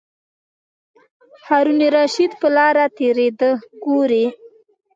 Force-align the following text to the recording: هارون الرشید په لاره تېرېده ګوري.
هارون 1.45 1.79
الرشید 1.87 2.31
په 2.41 2.47
لاره 2.55 2.85
تېرېده 2.97 3.49
ګوري. 3.83 4.25